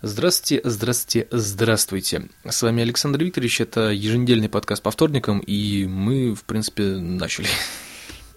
[0.00, 2.28] Здравствуйте, здравствуйте, здравствуйте.
[2.48, 7.48] С вами Александр Викторович, это еженедельный подкаст по вторникам, и мы, в принципе, начали.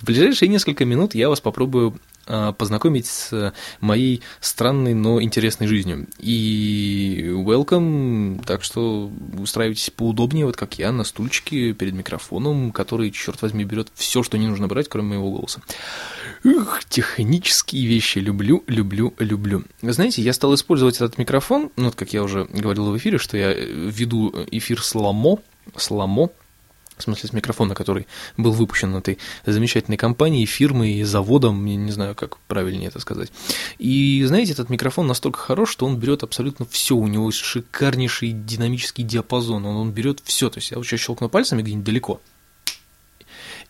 [0.00, 6.06] В ближайшие несколько минут я вас попробую познакомить с моей странной, но интересной жизнью.
[6.18, 13.40] И welcome, так что устраивайтесь поудобнее, вот как я, на стульчике перед микрофоном, который, черт
[13.42, 15.60] возьми, берет все, что не нужно брать, кроме моего голоса.
[16.44, 19.64] Ух, технические вещи люблю, люблю, люблю.
[19.82, 23.36] Знаете, я стал использовать этот микрофон, ну, вот как я уже говорил в эфире, что
[23.36, 25.38] я веду эфир с Ламо,
[25.76, 26.30] с Ламо,
[26.96, 32.14] в смысле с микрофона, который был выпущен этой замечательной компанией, фирмой, заводом, я не знаю,
[32.14, 33.30] как правильнее это сказать.
[33.78, 39.04] И знаете, этот микрофон настолько хорош, что он берет абсолютно все, у него шикарнейший динамический
[39.04, 42.20] диапазон, он, он берет все, то есть я вот сейчас щелкну пальцами где-нибудь далеко,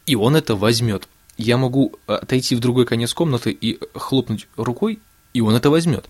[0.07, 1.09] и он это возьмет.
[1.37, 5.01] Я могу отойти в другой конец комнаты и хлопнуть рукой,
[5.35, 6.07] и он это возьмет.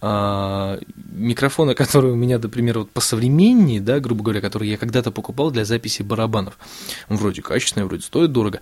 [0.00, 0.78] А,
[1.12, 5.64] микрофоны, которые у меня, например, вот посовременнее, да, грубо говоря, которые я когда-то покупал для
[5.64, 6.58] записи барабанов.
[7.08, 8.60] Он вроде качественный, вроде стоит дорого.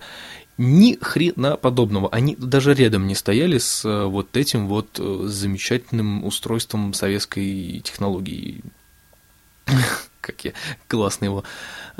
[0.57, 2.09] Ни хрена подобного.
[2.09, 8.63] Они даже рядом не стояли с э, вот этим вот э, замечательным устройством советской технологии
[10.23, 10.53] как я
[10.87, 11.43] классно его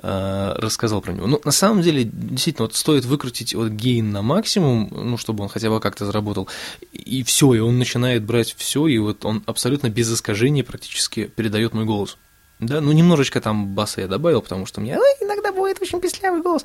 [0.02, 1.28] э, рассказал про него.
[1.28, 5.50] Ну, на самом деле, действительно, вот стоит выкрутить вот гейн на максимум, ну, чтобы он
[5.50, 6.48] хотя бы как-то заработал,
[6.92, 11.74] и все, и он начинает брать все, и вот он абсолютно без искажений практически передает
[11.74, 12.18] мой голос.
[12.60, 16.64] Да, ну немножечко там баса я добавил, потому что ну, иногда бывает очень песклявый голос.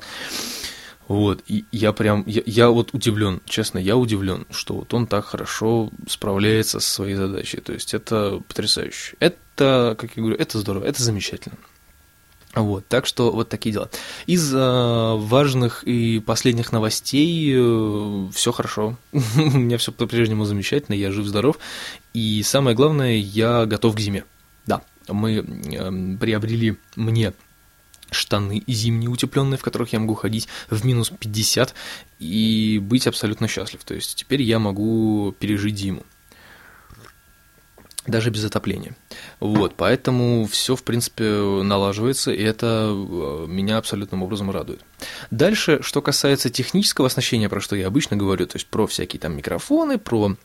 [1.09, 5.25] Вот, и я прям, я, я вот удивлен, честно, я удивлен, что вот он так
[5.25, 7.61] хорошо справляется со своей задачей.
[7.61, 9.15] То есть это потрясающе.
[9.19, 11.57] Это, как я говорю, это здорово, это замечательно.
[12.53, 13.89] Вот, так что вот такие дела.
[14.27, 14.57] Из э,
[15.15, 18.95] важных и последних новостей э, все хорошо.
[19.11, 19.17] У
[19.57, 21.57] меня все по-прежнему замечательно, я жив-здоров.
[22.13, 24.25] И самое главное, я готов к зиме.
[24.67, 27.33] Да, мы э, приобрели мне
[28.11, 31.73] штаны зимние утепленные, в которых я могу ходить в минус 50
[32.19, 33.83] и быть абсолютно счастлив.
[33.83, 36.03] То есть теперь я могу пережить зиму.
[38.07, 38.95] Даже без отопления.
[39.39, 44.81] Вот, поэтому все, в принципе, налаживается, и это э, меня абсолютным образом радует.
[45.29, 49.35] Дальше, что касается технического оснащения, про что я обычно говорю, то есть про всякие там
[49.35, 50.35] микрофоны, про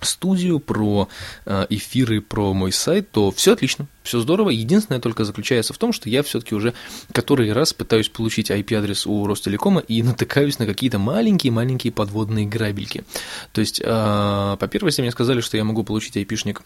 [0.00, 1.08] студию, про
[1.46, 4.50] э, эфиры, про мой сайт, то все отлично, все здорово.
[4.50, 6.74] Единственное только заключается в том, что я все-таки уже
[7.12, 13.04] который раз пытаюсь получить IP-адрес у Ростелекома и натыкаюсь на какие-то маленькие-маленькие подводные грабельки.
[13.52, 16.62] То есть, э, по первости мне сказали, что я могу получить IP-шник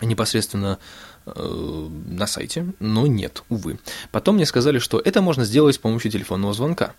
[0.00, 0.78] непосредственно
[1.26, 3.78] э, на сайте, но нет, увы.
[4.12, 6.94] Потом мне сказали, что это можно сделать с помощью телефонного звонка.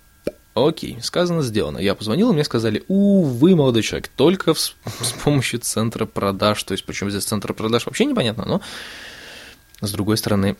[0.65, 1.77] Окей, сказано, сделано.
[1.77, 6.63] Я позвонил, и мне сказали, увы, молодой человек, только с, с помощью центра продаж.
[6.63, 8.61] То есть, почему здесь центр продаж, вообще непонятно, но
[9.81, 10.57] с другой стороны,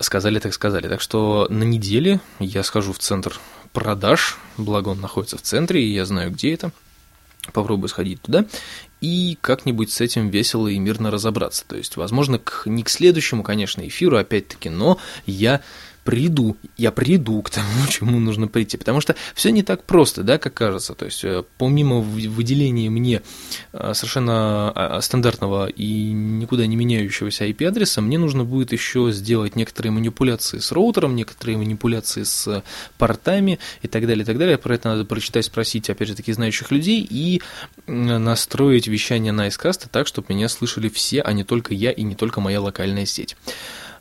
[0.00, 0.88] сказали так сказали.
[0.88, 3.38] Так что на неделе я схожу в центр
[3.72, 6.72] продаж, благо он находится в центре, и я знаю, где это.
[7.52, 8.46] Попробую сходить туда
[9.00, 11.64] и как-нибудь с этим весело и мирно разобраться.
[11.66, 15.60] То есть, возможно, к, не к следующему, конечно, эфиру, опять-таки, но я
[16.04, 18.76] приду, я приду к тому, чему нужно прийти.
[18.76, 20.94] Потому что все не так просто, да, как кажется.
[20.94, 23.22] То есть, э, помимо выделения мне
[23.72, 29.56] э, совершенно а, а, стандартного и никуда не меняющегося IP-адреса, мне нужно будет еще сделать
[29.56, 32.62] некоторые манипуляции с роутером, некоторые манипуляции с
[32.98, 34.58] портами и так далее, и так далее.
[34.58, 37.42] Про это надо прочитать, спросить, опять же, таки знающих людей и
[37.86, 42.14] настроить вещание на Icecast так, чтобы меня слышали все, а не только я и не
[42.14, 43.36] только моя локальная сеть.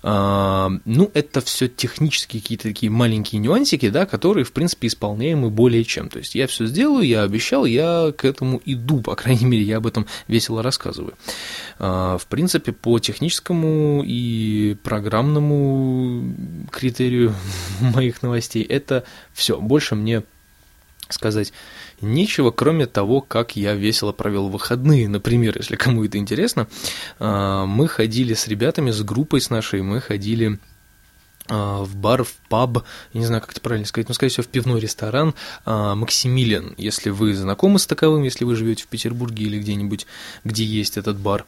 [0.04, 6.10] Ну, это все технические какие-то такие маленькие нюансики, да, которые, в принципе, исполняемы более чем.
[6.10, 9.78] То есть я все сделаю, я обещал, я к этому иду, по крайней мере, я
[9.78, 11.14] об этом весело рассказываю.
[11.78, 16.34] А, в принципе, по техническому и программному
[16.72, 17.36] критерию
[17.80, 19.04] моих новостей это
[19.34, 19.60] все.
[19.60, 20.24] Больше мне
[21.10, 21.54] сказать
[22.02, 25.08] нечего, кроме того, как я весело провел выходные.
[25.08, 26.68] Например, если кому это интересно,
[27.20, 30.60] а, мы ходили с ребятами, с группой с нашей, мы ходили
[31.48, 32.84] а, в бар, в паб,
[33.14, 35.34] я не знаю, как это правильно сказать, но, скорее всего, в пивной ресторан
[35.66, 40.08] а, Максимилиан, если вы знакомы с таковым, если вы живете в Петербурге или где-нибудь,
[40.44, 41.46] где есть этот бар,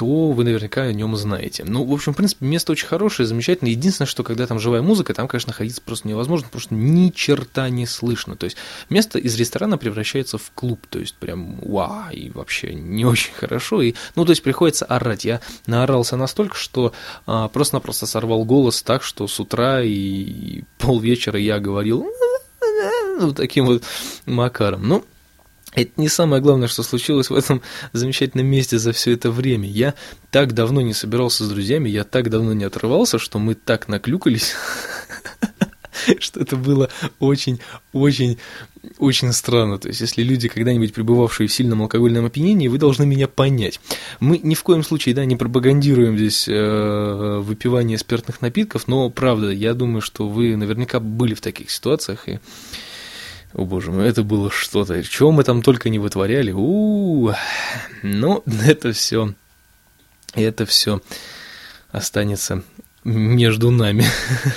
[0.00, 1.62] то вы наверняка о нем знаете.
[1.62, 3.72] Ну, в общем, в принципе, место очень хорошее, замечательное.
[3.72, 7.68] Единственное, что когда там живая музыка, там, конечно, находиться просто невозможно, потому что ни черта
[7.68, 8.34] не слышно.
[8.34, 8.56] То есть
[8.88, 13.82] место из ресторана превращается в клуб, то есть прям вау, и вообще не очень хорошо.
[13.82, 15.26] И, ну, то есть приходится орать.
[15.26, 16.94] Я наорался настолько, что
[17.26, 22.06] а, просто-напросто сорвал голос так, что с утра и, и полвечера я говорил
[23.20, 23.82] вот таким вот
[24.24, 24.88] макаром.
[24.88, 25.04] Ну,
[25.72, 27.62] Это не самое главное, что случилось в этом
[27.92, 29.68] замечательном месте за все это время.
[29.68, 29.94] Я
[30.32, 34.54] так давно не собирался с друзьями, я так давно не отрывался, что мы так наклюкались,
[36.18, 36.90] что это было
[37.20, 37.60] очень,
[37.92, 38.38] очень,
[38.98, 39.78] очень странно.
[39.78, 43.78] То есть, если люди, когда-нибудь пребывавшие в сильном алкогольном опьянении, вы должны меня понять.
[44.18, 49.50] Мы ни в коем случае, да, не пропагандируем здесь э, выпивание спиртных напитков, но, правда,
[49.50, 52.40] я думаю, что вы наверняка были в таких ситуациях, и
[53.52, 55.02] о боже мой, это было что-то.
[55.02, 56.52] Чего мы там только не вытворяли.
[56.52, 57.36] У, -у, -у.
[58.02, 59.34] Ну, это все.
[60.34, 61.00] Это все
[61.90, 62.62] останется
[63.04, 64.04] между нами.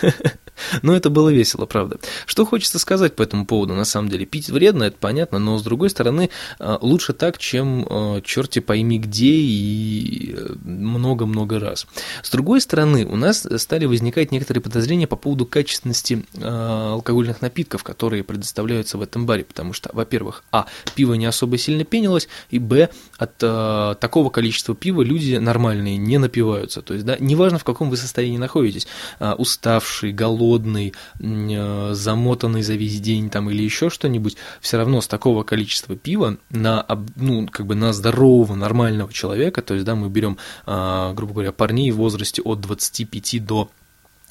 [0.82, 2.00] Но это было весело, правда.
[2.26, 4.26] Что хочется сказать по этому поводу, на самом деле.
[4.26, 6.30] Пить вредно, это понятно, но с другой стороны,
[6.60, 11.88] а, лучше так, чем а, черти пойми где и э, много-много раз.
[12.22, 18.24] С другой стороны, у нас стали возникать некоторые подозрения по поводу качественности алкогольных напитков, которые
[18.24, 22.90] предоставляются в этом баре, потому что, во-первых, а, пиво не особо сильно пенилось, и, б,
[23.18, 26.82] от такого количества пива люди нормальные не напиваются.
[26.82, 28.88] То есть, да, неважно, в каком вы состоянии находитесь,
[29.20, 35.08] уставший, голодный, голодный, э, замотанный за весь день там или еще что-нибудь, все равно с
[35.08, 36.86] такого количества пива на,
[37.16, 41.52] ну, как бы на здорового, нормального человека, то есть, да, мы берем, а, грубо говоря,
[41.52, 43.70] парней в возрасте от 25 до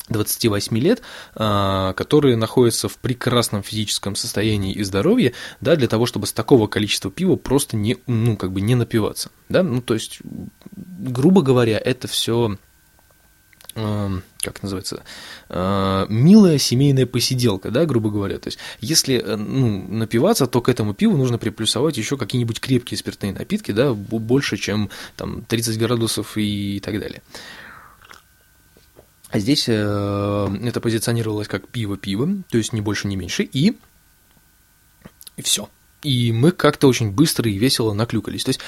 [0.09, 1.03] 28 лет,
[1.35, 6.67] а, которые находятся в прекрасном физическом состоянии и здоровье, да, для того, чтобы с такого
[6.67, 10.21] количества пива просто не, ну, как бы не напиваться, да, ну, то есть,
[10.73, 12.57] грубо говоря, это все
[13.75, 15.03] как называется,
[15.49, 18.39] э, милая семейная посиделка, да, грубо говоря.
[18.39, 22.99] То есть, если э, ну, напиваться, то к этому пиву нужно приплюсовать еще какие-нибудь крепкие
[22.99, 27.23] спиртные напитки, да, больше, чем там 30 градусов и так далее.
[29.31, 33.79] А здесь э, это позиционировалось как пиво-пиво, то есть не больше, не меньше, и,
[35.39, 35.71] и все.
[36.03, 38.45] И мы как-то очень быстро и весело наклюкались.
[38.45, 38.61] То есть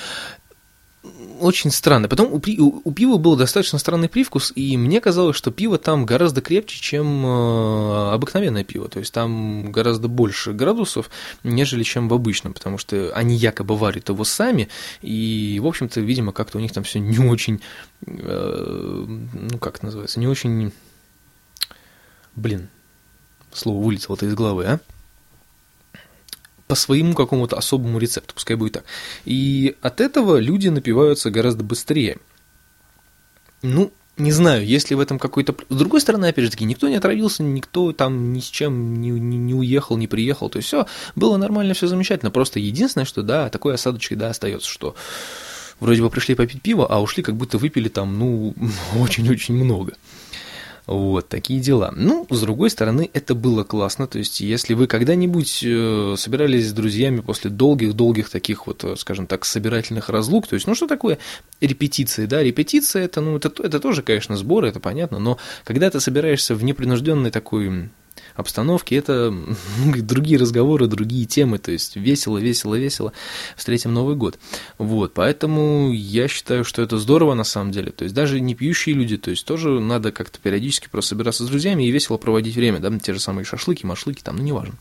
[1.41, 2.09] очень странно.
[2.09, 6.07] Потом у, у, у пива был достаточно странный привкус, и мне казалось, что пиво там
[6.07, 8.89] гораздо крепче, чем э, обыкновенное пиво.
[8.89, 11.11] То есть там гораздо больше градусов,
[11.43, 14.69] нежели чем в обычном, потому что они якобы варят его сами,
[15.03, 17.61] и, в общем-то, видимо, как-то у них там все не очень,
[18.07, 20.73] э, ну как это называется, не очень,
[22.37, 22.69] блин,
[23.53, 24.81] слово вылетело-то из головы, а?
[26.67, 28.85] По своему какому-то особому рецепту, пускай будет так.
[29.25, 32.19] И от этого люди напиваются гораздо быстрее.
[33.63, 35.55] Ну, не знаю, есть ли в этом какой-то...
[35.69, 39.11] С другой стороны, опять же таки, никто не отравился, никто там ни с чем не,
[39.11, 42.31] не, не уехал, не приехал, то есть все было нормально, все замечательно.
[42.31, 44.95] Просто единственное, что да, такой осадочек, да, остается, что
[45.81, 48.55] вроде бы пришли попить пиво, а ушли, как будто выпили там, ну,
[48.99, 49.95] очень-очень много.
[50.87, 51.95] Вот, такие дела.
[51.97, 54.07] Ну, с другой стороны, это было классно.
[54.07, 59.27] То есть, если вы когда-нибудь э, собирались с друзьями после долгих-долгих таких вот, э, скажем
[59.27, 61.19] так, собирательных разлук, то есть, ну, что такое
[61.63, 62.43] репетиции, да?
[62.43, 66.63] Репетиция это, ну, это, это тоже, конечно, сборы, это понятно, но когда ты собираешься в
[66.63, 67.89] непринужденной такой
[68.35, 69.35] обстановке, это
[69.97, 73.13] другие разговоры, другие темы, то есть весело, весело, весело.
[73.57, 74.39] Встретим Новый год.
[74.79, 78.95] Вот, поэтому я считаю, что это здорово на самом деле, то есть даже не пьющие
[78.95, 82.81] люди, то есть тоже надо как-то периодически просто собираться с друзьями и весело проводить время,
[82.81, 84.75] да, те же самые шашлыки, машлыки, там, ну, неважно.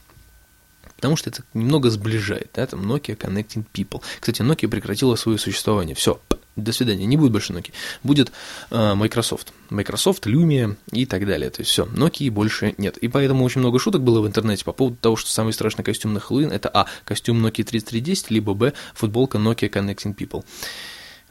[0.95, 4.01] Потому что это немного сближает, да, там Nokia Connecting People.
[4.19, 6.19] Кстати, Nokia прекратила свое существование, все,
[6.55, 7.71] до свидания, не будет больше Nokia,
[8.03, 8.31] будет
[8.69, 13.43] э, Microsoft, Microsoft, Lumia и так далее, то есть все, Nokia больше нет, и поэтому
[13.43, 16.51] очень много шуток было в интернете по поводу того, что самый страшный костюм на Хэллоуин
[16.51, 20.43] это а, костюм Nokia 3310, либо б, футболка Nokia Connecting People.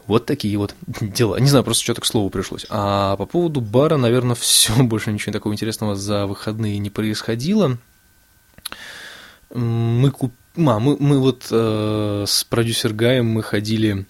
[0.07, 1.37] Вот такие вот дела.
[1.37, 2.67] Не знаю, просто что-то к слову пришлось.
[2.69, 7.79] А по поводу бара, наверное, все, больше ничего такого интересного за выходные не происходило.
[9.55, 14.05] Мы купили а, мы, мы вот э, с продюсер Гаем мы ходили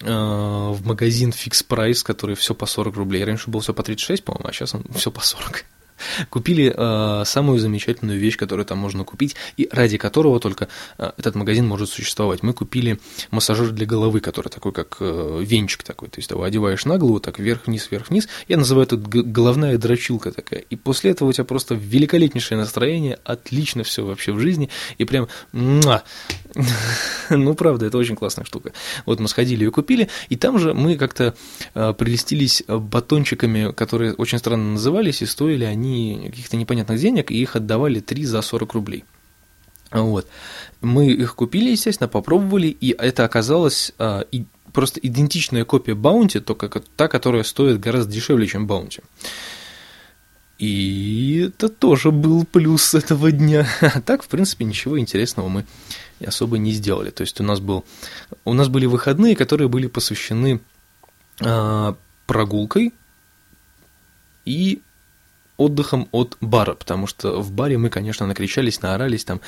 [0.00, 3.24] в магазин Fix Price, который все по 40 рублей.
[3.24, 5.64] Раньше было все по 36, по-моему, а сейчас он все по 40.
[6.30, 11.34] Купили э, самую замечательную вещь, которую там можно купить, и ради которого только э, этот
[11.34, 12.42] магазин может существовать.
[12.42, 12.98] Мы купили
[13.30, 16.08] массажер для головы, который такой, как э, венчик такой.
[16.08, 18.28] То есть его одеваешь на голову, так вверх-вниз, вверх-вниз.
[18.48, 20.60] Я называю это головная дрочилка такая.
[20.60, 25.28] И после этого у тебя просто великолепнейшее настроение, отлично все вообще в жизни, и прям
[27.30, 28.72] ну, правда, это очень классная штука.
[29.04, 31.34] Вот мы сходили и купили, и там же мы как-то
[31.74, 37.40] э, прелестились батончиками, которые очень странно назывались, и стоили они они каких-то непонятных денег, и
[37.40, 39.04] их отдавали 3 за 40 рублей.
[39.90, 40.26] Вот.
[40.80, 46.68] Мы их купили, естественно, попробовали, и это оказалось а, и, просто идентичная копия Баунти, только
[46.96, 49.00] та, которая стоит гораздо дешевле, чем Баунти.
[50.58, 53.66] И это тоже был плюс этого дня.
[53.80, 55.64] А так, в принципе, ничего интересного мы
[56.24, 57.10] особо не сделали.
[57.10, 57.84] То есть у нас, был,
[58.44, 60.60] у нас были выходные, которые были посвящены
[61.40, 61.94] э,
[62.26, 62.94] прогулкой
[64.46, 64.80] и
[65.56, 69.40] отдыхом от бара, потому что в баре мы, конечно, накричались, наорались, там,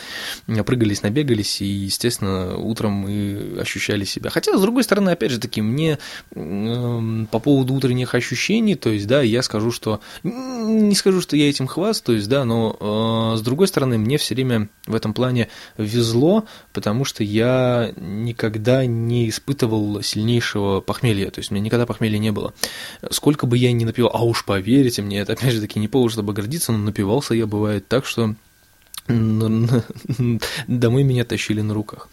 [0.47, 4.31] прыгались, набегались, и, естественно, утром мы ощущали себя.
[4.31, 5.99] Хотя, с другой стороны, опять же таки, мне
[6.35, 11.49] э, по поводу утренних ощущений, то есть, да, я скажу, что, не скажу, что я
[11.49, 16.45] этим хвастаюсь, да, но, э, с другой стороны, мне все время в этом плане везло,
[16.73, 22.33] потому что я никогда не испытывал сильнейшего похмелья, то есть, у меня никогда похмелья не
[22.33, 22.55] было.
[23.11, 26.13] Сколько бы я ни напивал, а уж поверьте мне, это, опять же таки, не повод,
[26.13, 28.37] чтобы гордиться, но напивался я, бывает так, что
[29.09, 32.09] домой меня тащили на руках.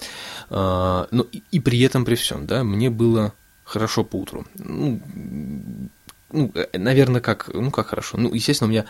[0.49, 3.31] А, ну, и при этом, при всем, да, мне было
[3.63, 4.43] хорошо по утру.
[4.55, 4.99] Ну,
[6.31, 8.17] ну, наверное, как, ну, как хорошо.
[8.17, 8.85] Ну, естественно, у меня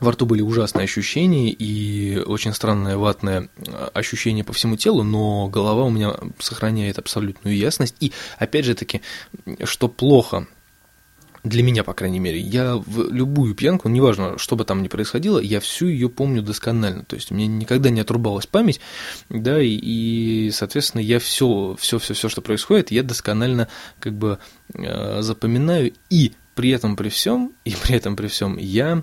[0.00, 3.48] во рту были ужасные ощущения и очень странное ватное
[3.94, 7.94] ощущение по всему телу, но голова у меня сохраняет абсолютную ясность.
[8.00, 9.00] И, опять же таки,
[9.64, 10.46] что плохо
[11.42, 15.38] для меня, по крайней мере, я в любую пьянку, неважно, что бы там ни происходило,
[15.38, 17.04] я всю ее помню досконально.
[17.04, 18.80] То есть мне никогда не отрубалась память,
[19.28, 23.68] да, и, и соответственно, я все, все, все, все, что происходит, я досконально
[23.98, 24.38] как бы
[24.74, 29.02] э, запоминаю, и при этом при всем, и при этом при всем я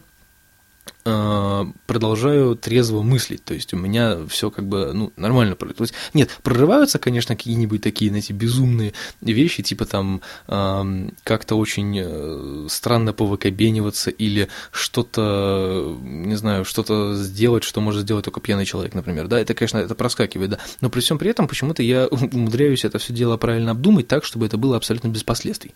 [1.86, 5.94] продолжаю трезво мыслить, то есть у меня все как бы ну, нормально происходит.
[6.14, 13.14] Нет, прорываются, конечно, какие-нибудь такие, знаете, безумные вещи, типа там э, как-то очень э, странно
[13.14, 19.40] повыкобениваться или что-то, не знаю, что-то сделать, что может сделать только пьяный человек, например, да,
[19.40, 23.14] это, конечно, это проскакивает, да, но при всем при этом почему-то я умудряюсь это все
[23.14, 25.74] дело правильно обдумать так, чтобы это было абсолютно без последствий.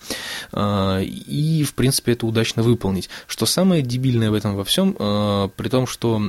[0.54, 3.10] И, в принципе, это удачно выполнить.
[3.28, 5.21] Что самое дебильное в этом во всем, Э,
[5.56, 6.22] при том, что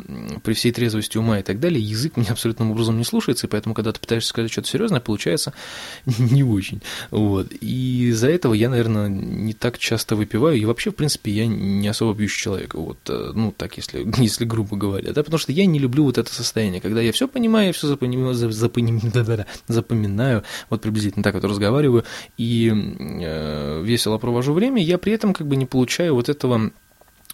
[0.43, 3.75] при всей трезвости ума и так далее, язык меня абсолютным образом не слушается, и поэтому,
[3.75, 5.53] когда ты пытаешься сказать что-то серьезное, получается
[6.07, 6.83] не очень.
[7.11, 7.49] Вот.
[7.61, 11.89] И из-за этого я, наверное, не так часто выпиваю, и вообще, в принципе, я не
[11.89, 15.67] особо пьющий человек, вот, э, ну, так, если, если грубо говоря, да, потому что я
[15.67, 20.83] не люблю вот это состояние, когда я все понимаю, я все запоминаю, запоминаю, запоминаю, вот
[20.83, 22.05] приблизительно так вот разговариваю,
[22.37, 26.71] и э, весело провожу время, я при этом как бы не получаю вот этого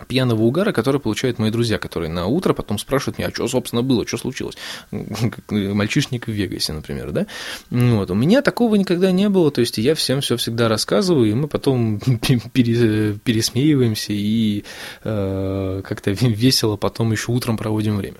[0.07, 3.83] пьяного угара, который получают мои друзья, которые на утро потом спрашивают меня, а что, собственно,
[3.83, 4.57] было, что случилось?
[5.51, 7.27] Мальчишник в Вегасе, например, да?
[7.71, 8.11] Вот.
[8.11, 11.49] У меня такого никогда не было, то есть я всем все всегда рассказываю, и мы
[11.49, 11.99] потом
[12.53, 14.65] пересмеиваемся и
[15.05, 18.19] э, как-то весело потом еще утром проводим время.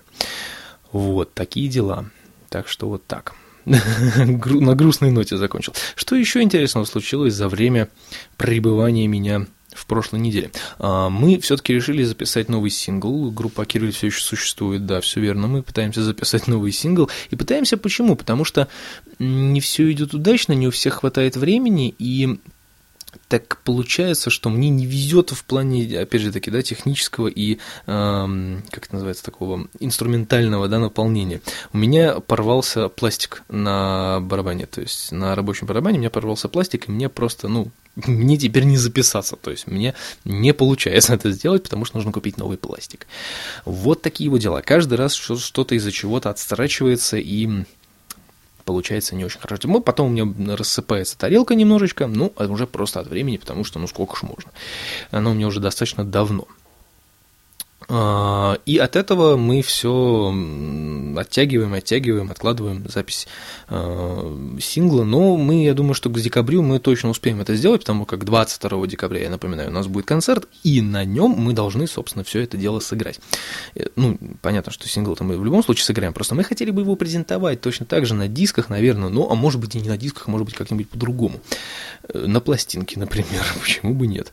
[0.93, 2.07] Вот, такие дела.
[2.49, 3.35] Так что вот так.
[3.67, 5.75] На грустной ноте закончил.
[5.95, 7.89] Что еще интересного случилось за время
[8.37, 10.51] пребывания меня в прошлой неделе.
[10.79, 13.31] А, мы все-таки решили записать новый сингл.
[13.31, 15.47] Группа Кирилл все еще существует, да, все верно.
[15.47, 17.11] Мы пытаемся записать новый сингл.
[17.31, 18.17] И пытаемся почему?
[18.17, 18.69] Потому что
[19.19, 22.39] не все идет удачно, не у всех хватает времени, и
[23.29, 27.59] так получается, что мне не везет в плане, опять же таки, да, технического и, э,
[27.87, 31.41] как это называется, такого инструментального, да, наполнения.
[31.73, 36.89] У меня порвался пластик на барабане, то есть на рабочем барабане у меня порвался пластик,
[36.89, 37.71] и мне просто, ну,
[38.07, 42.39] мне теперь не записаться, то есть мне не получается это сделать, потому что нужно купить
[42.39, 43.07] новый пластик.
[43.65, 44.63] Вот такие вот дела.
[44.63, 47.65] Каждый раз что-то из-за чего-то отстрачивается и
[48.65, 49.67] получается не очень хорошо.
[49.67, 53.79] Ну, потом у меня рассыпается тарелка немножечко, ну, а уже просто от времени, потому что,
[53.79, 54.51] ну, сколько ж можно.
[55.11, 56.47] Оно у меня уже достаточно давно.
[57.87, 60.35] А, и от этого мы все
[61.17, 63.29] оттягиваем, оттягиваем, откладываем запись
[63.69, 65.05] а, сингла.
[65.05, 68.87] Но мы, я думаю, что к декабрю мы точно успеем это сделать, потому как 22
[68.89, 72.57] декабря, я напоминаю, у нас будет концерт, и на нем мы должны, собственно, все это
[72.57, 73.21] дело сыграть.
[73.75, 76.97] Э, ну, понятно, что сингл-то мы в любом случае сыграем, просто мы хотели бы его
[76.97, 80.25] презентовать точно так же на дисках, наверное, ну, а может быть и не на дисках,
[80.27, 81.41] а может быть как-нибудь по-другому.
[82.09, 84.33] Э, на пластинке, например, почему бы нет.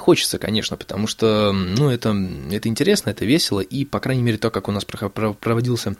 [0.00, 2.16] Хочется, конечно, потому что, ну, это,
[2.50, 5.94] это интересно, это весело, и, по крайней мере, то, как у нас проводился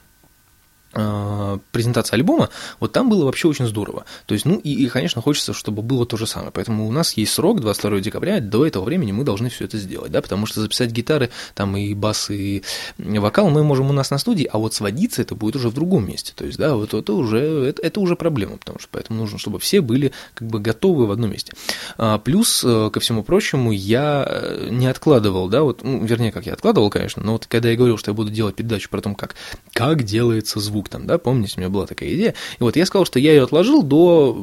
[0.92, 4.04] презентация альбома, вот там было вообще очень здорово.
[4.26, 6.50] То есть, ну и, и, конечно, хочется, чтобы было то же самое.
[6.52, 10.10] Поэтому у нас есть срок, 22 декабря, до этого времени мы должны все это сделать,
[10.10, 12.62] да, потому что записать гитары, там и бас, и
[12.98, 16.08] вокал мы можем у нас на студии, а вот сводиться это будет уже в другом
[16.08, 16.32] месте.
[16.34, 19.58] То есть, да, вот это уже, это, это уже проблема, потому что поэтому нужно, чтобы
[19.58, 21.52] все были как бы готовы в одном месте.
[21.98, 26.46] А, плюс, э, ко всему прочему, я э, не откладывал, да, вот, ну, вернее, как
[26.46, 29.14] я откладывал, конечно, но вот когда я говорил, что я буду делать передачу про то,
[29.14, 29.34] как,
[29.72, 32.34] как делается звук, звук там, да, помните, у меня была такая идея.
[32.58, 34.34] И вот я сказал, что я ее отложил до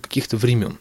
[0.00, 0.78] каких-то времен.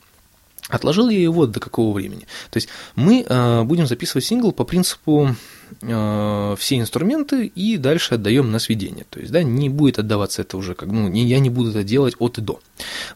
[0.70, 2.28] Отложил я его до какого времени?
[2.52, 5.36] То есть мы э, будем записывать сингл по принципу
[5.82, 9.06] э, все инструменты и дальше отдаем на сведение.
[9.10, 11.84] То есть, да, не будет отдаваться это уже как, ну, не, я не буду это
[11.84, 12.60] делать от и до.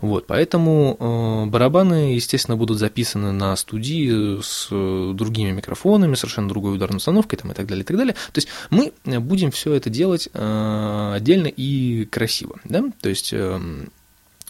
[0.02, 4.68] Вот, поэтому э, барабаны, естественно, будут записаны на студии с
[5.14, 8.14] другими микрофонами, совершенно другой ударной установкой там, и так далее, и так далее.
[8.14, 13.60] То есть мы будем все это делать э, отдельно и красиво, да, то есть э,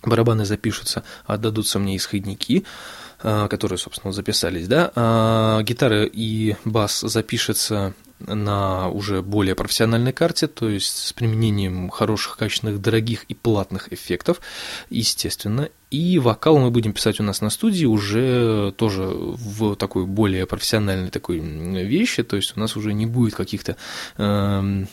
[0.05, 2.65] барабаны запишутся, отдадутся мне исходники,
[3.21, 10.47] а, которые, собственно, записались, да, а гитара и бас запишется на уже более профессиональной карте,
[10.47, 14.39] то есть с применением хороших, качественных, дорогих и платных эффектов,
[14.89, 15.69] естественно.
[15.89, 21.09] И вокал мы будем писать у нас на студии уже тоже в такой более профессиональной
[21.09, 23.75] такой вещи, то есть у нас уже не будет каких-то
[24.17, 24.85] э,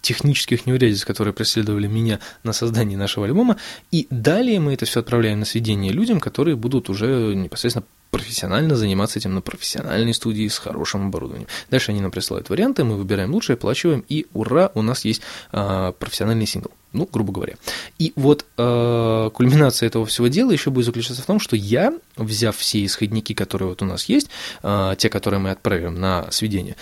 [0.00, 3.56] технических неурядиц, которые преследовали меня на создании нашего альбома.
[3.90, 9.18] И далее мы это все отправляем на сведение людям, которые будут уже непосредственно профессионально заниматься
[9.18, 11.48] этим на профессиональной студии с хорошим оборудованием.
[11.70, 15.92] Дальше они нам присылают варианты, мы выбираем лучшее, оплачиваем, и ура, у нас есть э,
[15.98, 16.70] профессиональный сингл.
[16.94, 17.56] Ну, грубо говоря.
[17.98, 22.56] И вот э, кульминация этого всего дела еще будет заключаться в том, что я, взяв
[22.56, 24.30] все исходники, которые вот у нас есть,
[24.62, 26.76] э, те, которые мы отправим на сведение,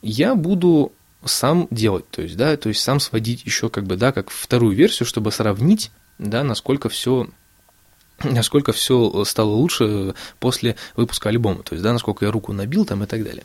[0.00, 0.92] я буду
[1.24, 4.74] сам делать, то есть, да, то есть сам сводить еще как бы, да, как вторую
[4.74, 7.28] версию, чтобы сравнить, да, насколько все
[8.22, 13.02] насколько все стало лучше после выпуска альбома, то есть, да, насколько я руку набил там
[13.04, 13.44] и так далее.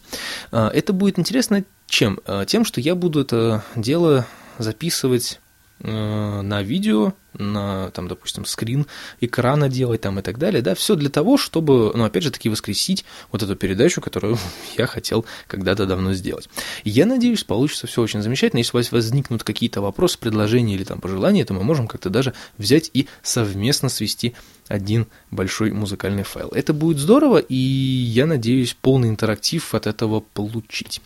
[0.52, 2.20] А, это будет интересно чем?
[2.26, 4.26] А, тем, что я буду это дело
[4.58, 5.45] записывать Э,
[5.80, 8.86] на видео, на, там, допустим, скрин
[9.20, 12.50] экрана делать там и так далее, да, все для того, чтобы, ну, опять же таки,
[12.50, 14.38] воскресить вот эту передачу, которую
[14.78, 16.50] я хотел когда-то давно сделать.
[16.84, 18.60] Я надеюсь, получится все очень замечательно.
[18.60, 22.34] Если у вас возникнут какие-то вопросы, предложения или там пожелания, то мы можем как-то даже
[22.58, 24.34] взять и совместно свести
[24.68, 26.50] один большой музыкальный файл.
[26.50, 31.02] Это будет здорово, и я надеюсь полный интерактив от этого получить.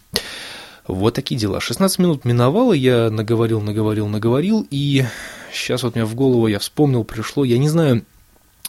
[0.90, 1.60] Вот такие дела.
[1.60, 5.06] 16 минут миновало, я наговорил, наговорил, наговорил, и
[5.54, 8.06] сейчас вот мне в голову я вспомнил, пришло, я не знаю,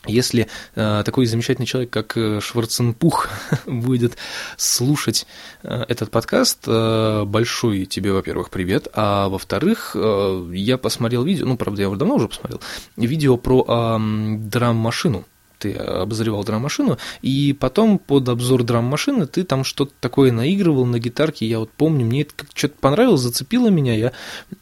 [0.06, 3.28] если э, такой замечательный человек, как э, Шварценпух,
[3.66, 4.18] будет
[4.58, 5.26] слушать
[5.62, 11.56] э, этот подкаст, э, большой тебе, во-первых, привет, а во-вторых, э, я посмотрел видео, ну,
[11.56, 12.60] правда, я его давно уже посмотрел,
[12.98, 15.24] видео про э, драм-машину,
[15.60, 21.46] ты обозревал драм-машину, и потом под обзор драм-машины ты там что-то такое наигрывал на гитарке,
[21.46, 24.12] я вот помню, мне это что-то понравилось, зацепило меня, я,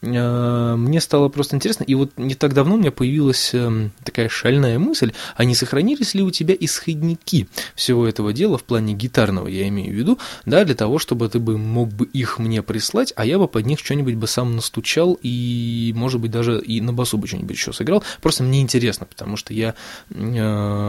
[0.02, 4.28] э, мне стало просто интересно, и вот не так давно у меня появилась э, такая
[4.28, 9.46] шальная мысль, а не сохранились ли у тебя исходники всего этого дела в плане гитарного,
[9.46, 13.12] я имею в виду, да, для того, чтобы ты бы мог бы их мне прислать,
[13.14, 16.92] а я бы под них что-нибудь бы сам настучал, и, может быть, даже и на
[16.92, 19.74] басу бы что-нибудь еще сыграл, просто мне интересно, потому что я
[20.10, 20.87] э,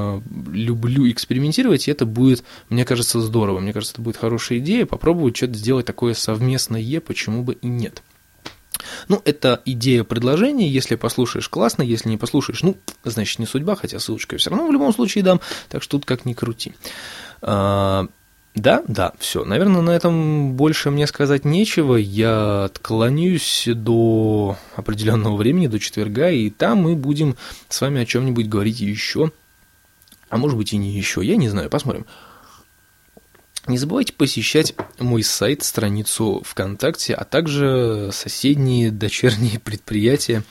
[0.51, 3.59] люблю экспериментировать, и это будет, мне кажется, здорово.
[3.59, 8.03] Мне кажется, это будет хорошая идея, попробовать что-то сделать такое совместное, почему бы и нет.
[9.07, 13.99] Ну, это идея предложения, если послушаешь, классно, если не послушаешь, ну, значит, не судьба, хотя
[13.99, 16.73] ссылочку я все равно в любом случае дам, так что тут как ни крути.
[17.41, 18.07] А,
[18.55, 19.45] да, да, все.
[19.45, 21.95] Наверное, на этом больше мне сказать нечего.
[21.95, 27.35] Я отклонюсь до определенного времени, до четверга, и там мы будем
[27.69, 29.31] с вами о чем-нибудь говорить еще
[30.29, 32.05] а может быть и не еще, я не знаю, посмотрим.
[33.67, 40.43] Не забывайте посещать мой сайт, страницу ВКонтакте, а также соседние дочерние предприятия,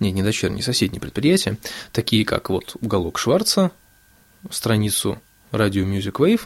[0.00, 1.58] не, не дочерние, соседние предприятия,
[1.92, 3.72] такие как вот уголок Шварца,
[4.50, 6.42] страницу Radio Music Wave,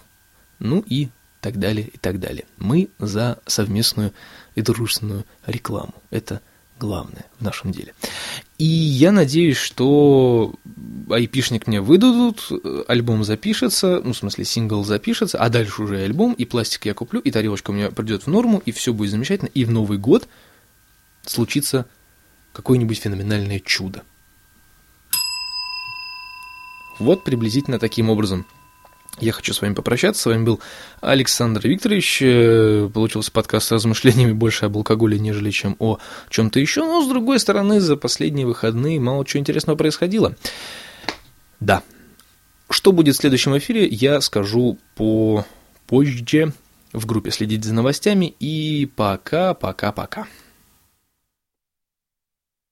[0.58, 1.08] ну и
[1.40, 2.44] так далее, и так далее.
[2.56, 4.12] Мы за совместную
[4.54, 5.94] и дружественную рекламу.
[6.10, 6.40] Это
[6.78, 7.94] главное в нашем деле.
[8.58, 10.54] И я надеюсь, что
[11.10, 12.50] айпишник мне выдадут,
[12.88, 17.20] альбом запишется, ну, в смысле, сингл запишется, а дальше уже альбом, и пластик я куплю,
[17.20, 20.28] и тарелочка у меня придет в норму, и все будет замечательно, и в Новый год
[21.24, 21.86] случится
[22.52, 24.02] какое-нибудь феноменальное чудо.
[26.98, 28.46] Вот приблизительно таким образом
[29.20, 30.22] я хочу с вами попрощаться.
[30.22, 30.60] С вами был
[31.00, 32.18] Александр Викторович.
[32.22, 35.98] Э, получился подкаст с размышлениями больше об алкоголе, нежели чем о
[36.28, 36.84] чем-то еще.
[36.84, 40.36] Но, с другой стороны, за последние выходные мало чего интересного происходило.
[41.60, 41.82] Да.
[42.68, 45.46] Что будет в следующем эфире, я скажу по
[45.86, 46.52] позже
[46.92, 48.34] в группе «Следить за новостями».
[48.40, 50.26] И пока-пока-пока.